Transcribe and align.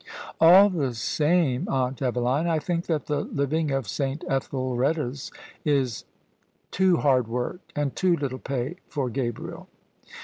"All 0.41 0.71
the 0.71 0.95
same, 0.95 1.69
Aunt 1.69 2.01
Eveline, 2.01 2.47
I 2.47 2.57
think 2.57 2.87
that 2.87 3.05
the 3.05 3.19
living 3.19 3.69
of 3.69 3.85
S. 3.85 3.99
Etheldreda's 3.99 5.31
is 5.63 6.05
too 6.71 6.97
hard 6.97 7.27
work 7.27 7.59
and 7.75 7.95
too 7.95 8.15
little 8.17 8.39
pay 8.39 8.77
for 8.87 9.11
Gabriel." 9.11 9.67